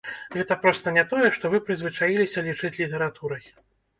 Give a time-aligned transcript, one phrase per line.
[0.35, 3.45] Гэта проста не тое, што вы прызвычаіліся лічыць літаратурай.